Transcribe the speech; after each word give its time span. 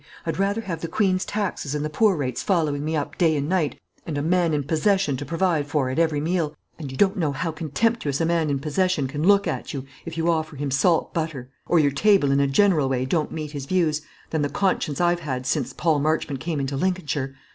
I'd 0.25 0.39
rather 0.39 0.61
have 0.61 0.81
the 0.81 0.87
Queen's 0.87 1.23
taxes 1.23 1.75
and 1.75 1.85
the 1.85 1.87
poor 1.91 2.15
rates 2.15 2.41
following 2.41 2.83
me 2.83 2.95
up 2.95 3.19
day 3.19 3.37
and 3.37 3.47
night, 3.47 3.79
and 4.03 4.17
a 4.17 4.23
man 4.23 4.51
in 4.51 4.63
possession 4.63 5.15
to 5.17 5.25
provide 5.27 5.67
for 5.67 5.91
at 5.91 5.99
every 5.99 6.19
meal 6.19 6.55
and 6.79 6.91
you 6.91 6.97
don't 6.97 7.17
know 7.17 7.31
how 7.31 7.51
contemptuous 7.51 8.19
a 8.19 8.25
man 8.25 8.49
in 8.49 8.57
possession 8.57 9.05
can 9.07 9.21
look 9.21 9.45
at 9.47 9.75
you 9.75 9.85
if 10.03 10.17
you 10.17 10.27
offer 10.31 10.55
him 10.55 10.71
salt 10.71 11.13
butter, 11.13 11.51
or 11.67 11.77
your 11.77 11.91
table 11.91 12.31
in 12.31 12.39
a 12.39 12.47
general 12.47 12.89
way 12.89 13.05
don't 13.05 13.31
meet 13.31 13.51
his 13.51 13.67
views 13.67 14.01
than 14.31 14.41
the 14.41 14.49
conscience 14.49 14.99
I've 14.99 15.19
had 15.19 15.45
since 15.45 15.71
Paul 15.71 15.99
Marchmont 15.99 16.39
came 16.39 16.59
into 16.59 16.75
Lincolnshire. 16.75 17.35